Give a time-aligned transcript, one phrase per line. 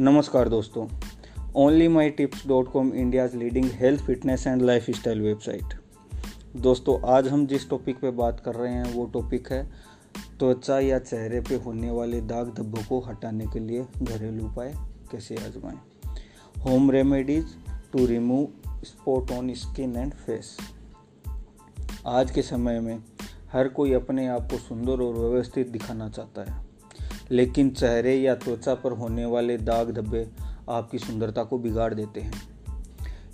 [0.00, 0.86] नमस्कार दोस्तों।
[1.54, 5.74] Only my tips dot com India's leading health fitness and lifestyle website
[6.56, 9.62] दोस्तों, आज हम जिस टॉपिक पे बात कर रहे हैं, वो टॉपिक है
[10.38, 14.74] त्वचा या चेहरे पे होने वाले दाग धब्बों को हटाने के लिए घरेलू उपाय
[15.12, 15.78] कैसे आजमाएँ।
[16.64, 17.56] Home remedies
[17.92, 20.56] to remove spot on skin and face
[22.06, 22.98] आज के समय में
[23.52, 26.63] हर कोई अपने आप को सुंदर और व्यवस्थित दिखाना चाहता है।
[27.30, 30.30] लेकिन चेहरे या त्वचा पर होने वाले दाग धब्बे
[30.68, 32.32] आपकी सुंदरता को बिगाड़ देते हैं।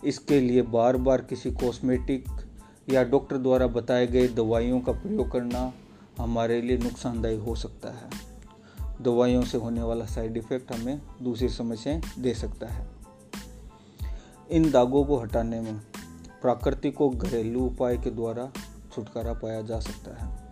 [0.04, 2.24] इसके लिए बार बार किसी कॉस्मेटिक
[2.90, 5.72] या डॉक्टर द्वारा बताए गए दवाइयों का प्रयोग करना
[6.18, 8.10] हमारे लिए नुकसानदायी हो सकता है।
[9.02, 12.88] दवाइयों से होने वाला साइड इफ़ेक्ट हमें दूसरी समस्याएँ दे सकता है।
[14.50, 15.80] इन दागों को हटाने में
[16.42, 18.52] प्राकृतिक और घरेलू उपाय के द्वारा
[18.94, 20.50] छुटकारा पाया जा सकता है।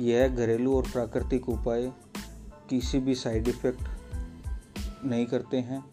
[0.00, 1.92] यह घरेलू और प्राकृतिक उपाय
[2.70, 5.84] किसी भी साइड इफ़ेक्ट नहीं करते हैं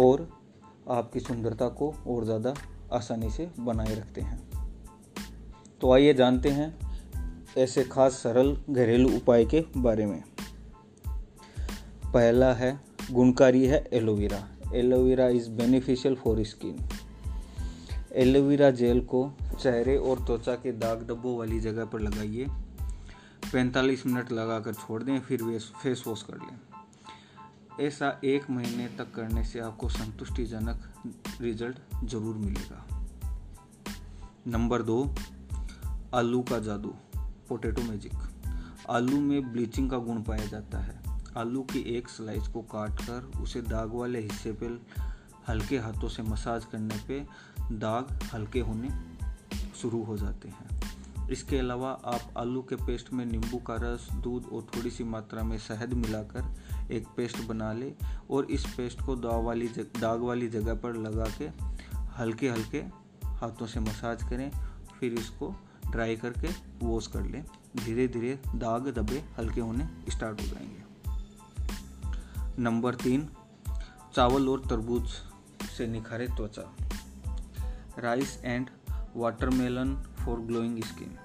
[0.00, 0.28] और
[0.90, 2.54] आपकी सुंदरता को और ज़्यादा
[2.92, 4.38] आसानी से बनाए रखते हैं।
[5.80, 6.74] तो आइए जानते हैं
[7.58, 10.22] ऐसे खास सरल घरेलू उपाय के बारे में।
[12.14, 14.48] पहला है, गुणकारी है aloe vera.
[14.74, 16.88] Aloe vera is beneficial for skin
[18.12, 19.30] aloe vera gel को
[19.62, 22.46] चेहरे और त्वचा के दाग धब्बों वाली जगह पर लगाइए।
[23.52, 26.58] 45 मिनट लगाकर छोड़ दें, फिर फेस वॉश कर लें।
[27.86, 30.92] ऐसा एक महीने तक करने से आपको संतुष्टिजनक
[31.40, 32.86] रिज़ल्ट ज़रूर मिलेगा।
[34.46, 35.14] नंबर दो,
[36.14, 36.94] आलू का जादू,
[37.48, 38.12] पोटैटो मैजिक।
[38.90, 41.02] आलू में ब्लीचिंग का गुण पाया जाता है।
[41.36, 44.86] आलू की एक स्लाइस को काट कर उसे दाग वाले हिस्से पर
[45.48, 47.26] हल्के हाथों से मसाज करने पे
[47.72, 48.90] दाग हल्के होने
[49.76, 50.75] शुरू हो जाते हैं।
[51.30, 55.42] इसके अलावा आप आलू के पेस्ट में नींबू का रस, दूध और थोड़ी सी मात्रा
[55.42, 56.54] में शहद मिलाकर
[56.90, 57.94] एक पेस्ट बना ले
[58.30, 61.48] और इस पेस्ट को दाग वाली दाग वाली जगह पर लगा के
[62.22, 62.84] हल्के हल्के
[63.26, 64.50] हाथों से मसाज करें,
[65.00, 65.54] फिर इसको
[65.90, 66.48] ड्राई करके
[66.86, 67.44] वॉश कर लें।
[67.76, 70.86] धीरे धीरे दाग धब्बे हल्के होने स्टार्ट हो जाएँगे।
[72.62, 73.28] नंबर तीन,
[74.14, 75.08] चावल और तरबूज
[75.76, 76.76] से निखारे त्वचा।
[77.98, 78.70] Rice and
[79.16, 81.18] watermelon for glowing skin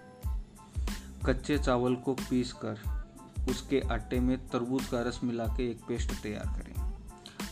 [1.25, 3.01] कच्चे चावल को पीस कर
[3.49, 6.93] उसके आटे में तरबूज का रस मिला के एक पेस्ट तैयार करें।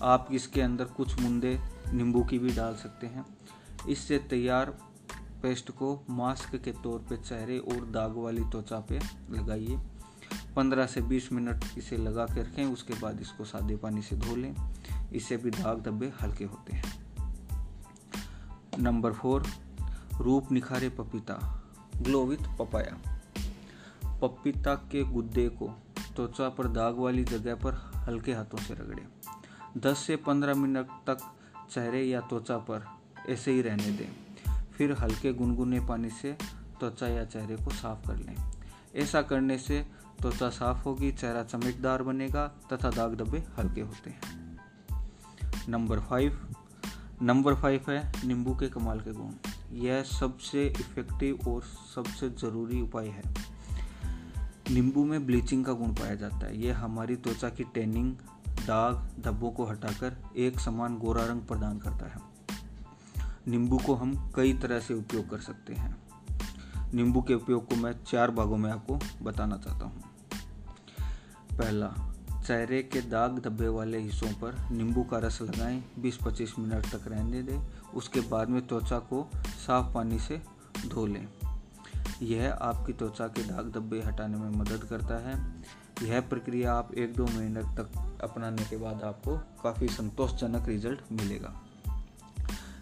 [0.03, 1.59] आप इसके अंदर कुछ मुंदे,
[1.93, 3.25] नींबू की भी डाल सकते हैं।
[3.89, 4.65] इससे तैयार
[5.43, 8.99] पेस्ट को मास्क के तौर पे चेहरे और दाग वाली त्वचा पे
[9.29, 9.79] लगाइए।
[10.55, 14.35] 15 से 20 मिनट इसे लगा के रखें, उसके बाद इसको सादे पानी से धो
[14.35, 14.55] लें।
[15.13, 17.05] इससे भी दाग धब्बे हल्के होते हैं।
[18.79, 19.47] नंबर फोर
[20.21, 21.63] रूप निखारे पपीता
[21.97, 23.21] ग्लो विथ पपाया।
[24.19, 25.67] पपीता के गुद्दे को
[26.15, 29.07] त्वचा पर दाग वाली जगह पर हल्के हाथों से रगड़े।
[29.77, 31.17] 10 से 15 मिनट तक
[31.71, 32.85] चेहरे या त्वचा पर
[33.29, 34.09] ऐसे ही रहने दें।
[34.71, 36.33] फिर हल्के गुनगुने पानी से
[36.79, 38.51] त्वचा या चेहरे को साफ़ कर लें।
[38.95, 39.87] ऐसा करने से
[40.21, 44.59] त्वचा साफ़ होगी, चेहरा चमकदार बनेगा तथा दाग धब्बे हल्के होते हैं।
[45.69, 46.55] Number five.
[47.21, 51.61] नंबर फाइव है नींबू के कमाल के गुण। यह सबसे इफ़ेक्टिव और
[51.95, 53.23] सबसे ज़रूरी उपाय है।
[54.71, 58.15] नींबू में ब्लीचिंग का गुण पाया जाता है। यह हमारी त्वचा की टैनिंग
[58.47, 62.19] दाग, धब्बों को हटाकर एक समान गोरा रंग प्रदान करता है।
[63.47, 65.97] नींबू को हम कई तरह से उपयोग कर सकते हैं।
[66.93, 70.03] नींबू के उपयोग को मैं चार भागों में आपको बताना चाहता हूँ।
[71.57, 72.08] पहला
[72.49, 77.43] चेहरे के दाग धब्बे वाले हिस्सों पर नींबू का रस लगाएँ 20-25 मिनट तक रहने
[77.43, 77.59] दें,
[77.93, 79.29] उसके बाद में त्वचा को
[79.65, 80.41] साफ़ पानी से
[80.87, 81.27] धो लें।
[82.21, 85.63] यह आपकी त्वचा के दाग धब्बे हटाने में मदद करता है।
[86.03, 91.61] यह प्रक्रिया आप एक दो महीने तक अपनाने के बाद आपको काफ़ी संतोषजनक रिज़ल्ट मिलेगा।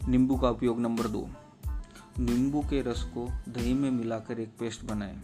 [0.07, 1.29] नींबू का उपयोग नंबर दो।
[2.19, 5.21] नींबू के रस को दही में मिलाकर एक पेस्ट बनाएँ।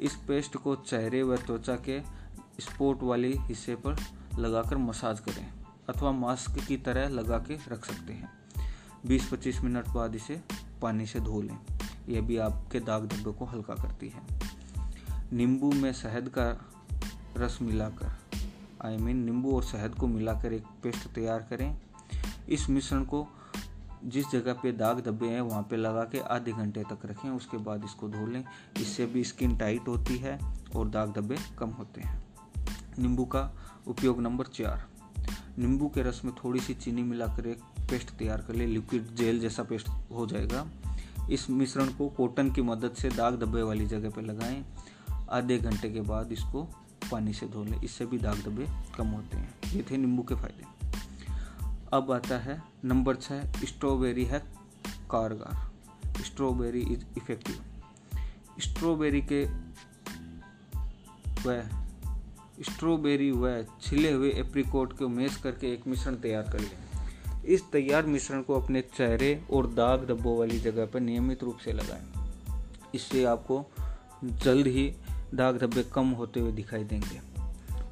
[0.00, 2.23] इस पेस्ट को चेहरे व त्वचा के
[2.60, 3.96] स्पोर्ट वाले हिस्से पर
[4.38, 5.52] लगाकर मसाज करें
[5.88, 8.32] अथवा मास्क की तरह लगा के रख सकते हैं।
[9.06, 10.42] 20-25 मिनट बाद इसे
[10.82, 11.58] पानी से धो लें।
[12.08, 14.22] यह भी आपके दाग धब्बे को हल्का करती है।
[15.32, 16.70] नींबू में शहद का
[17.36, 18.16] रस मिलाकर
[18.84, 21.80] आई मीन नींबू और शहद को मिलाकर एक पेस्ट तैयार करें।
[22.48, 23.28] इस मिश्रण को
[24.04, 27.56] जिस जगह पे दाग धब्बे हैं, वहाँ पे लगा के आधे घंटे तक रखें। उसके
[27.56, 28.44] बाद इसको धो लें।
[28.80, 30.40] इससे भी स्किन टाइट होती है
[30.76, 32.33] और दाग धब्बे कम होते हैं।
[32.98, 33.56] नींबू का
[33.86, 34.88] उपयोग नंबर चार।
[35.58, 39.40] नींबू के रस में थोड़ी सी चीनी मिलाकर एक पेस्ट तैयार कर ले, लिक्विड जेल
[39.40, 40.66] जैसा पेस्ट हो जाएगा।
[41.30, 44.64] इस मिश्रण को कॉटन की मदद से दाग धब्बे वाली जगह पर लगाएँ।
[45.30, 46.62] आधे घंटे के बाद इसको
[47.12, 48.68] पानी से धो लें। इससे भी दाग धब्बे
[48.98, 50.88] कम होते हैं। ये थे नींबू के फ़ायदे।
[51.92, 54.38] अब आता है नंबर छः स्ट्रॉबेरी है
[55.10, 55.74] कारगर।
[56.22, 57.64] Strawberry is effective.
[58.60, 59.44] स्ट्रॉबेरी के
[61.48, 61.83] वह
[62.60, 66.78] स्ट्रॉबेरी व छिले हुए एप्रिकोट को मेस करके एक मिश्रण तैयार कर लें।
[67.44, 71.72] इस तैयार मिश्रण को अपने चेहरे और दाग धब्बों वाली जगह पर नियमित रूप से
[71.72, 72.30] लगाएँ।
[72.94, 73.66] इससे आपको
[74.24, 74.96] जल्द ही
[75.34, 77.34] दाग धब्बे कम होते हुए दिखाई देंगे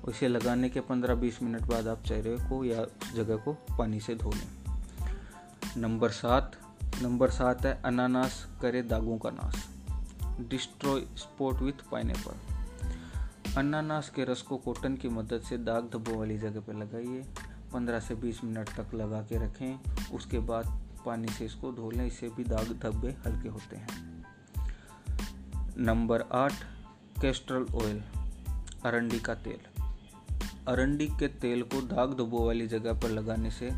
[0.08, 4.30] इसे लगाने के 15-20 मिनट बाद आप चेहरे को या जगह को पानी से धो
[4.30, 4.76] लें।
[5.76, 6.56] नंबर सात।
[7.02, 9.68] नंबर सात है अनानास, करे दागों का नाश।
[10.50, 12.51] Destroy spot with pineapple.
[13.58, 17.22] अनानास के रस को कॉटन की मदद से दाग धब्बों वाली जगह पर लगाइए।
[17.72, 19.80] 15 से 20 मिनट तक लगा के रखें।
[20.12, 24.24] उसके बाद पानी से इसको धो लें। इससे भी दाग धब्बे हल्के होते हैं।
[25.78, 26.52] नंबर आठ,
[27.20, 28.02] कैस्ट्रल ऑयल,
[28.84, 29.82] अरंडी का तेल।
[30.68, 33.70] अरंडी के तेल को दाग धब्बों वाली जगह पर लगाने से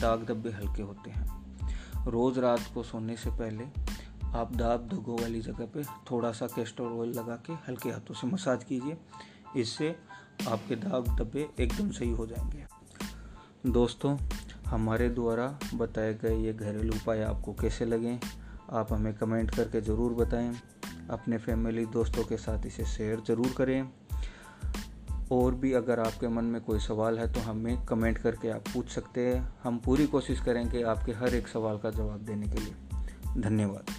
[0.00, 1.58] दाग धब्बे हल्के होते हैं।
[2.04, 3.85] रोज़ रात को सोने से पहले
[4.34, 8.26] आप दाब धगो वाली जगह पे थोड़ा सा कैस्टर ऑयल लगा के हल्के हाथों से
[8.26, 8.96] मसाज कीजिए।
[9.56, 9.94] इससे
[10.48, 12.64] आपके दाग धब्बे एकदम सही हो जाएँगे।
[13.66, 14.16] दोस्तों,
[14.66, 18.18] हमारे द्वारा बताए गए ये घरेलू उपाय आपको कैसे लगे,
[18.70, 20.54] आप हमें कमेंट करके ज़रूर बताएँ।
[21.10, 23.90] अपने फैमिली दोस्तों के साथ इसे शेयर ज़रूर करें।
[25.32, 28.88] और भी अगर आपके मन में कोई सवाल है तो हमें कमेंट करके आप पूछ
[28.88, 33.40] सकते हैं। हम पूरी कोशिश करेंगे आपके हर एक सवाल का जवाब देने के लिए।
[33.40, 33.90] धन्यवाद।